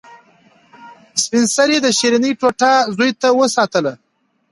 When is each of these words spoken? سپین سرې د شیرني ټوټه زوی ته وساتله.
سپین 1.23 1.45
سرې 1.55 1.77
د 1.81 1.87
شیرني 1.97 2.31
ټوټه 2.39 2.73
زوی 2.95 3.11
ته 3.21 3.27
وساتله. 3.39 3.93